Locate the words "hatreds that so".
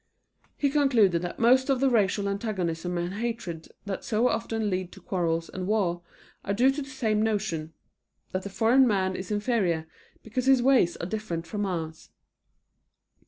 3.21-4.27